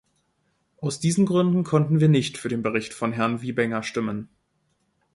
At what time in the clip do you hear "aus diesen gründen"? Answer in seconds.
0.79-1.63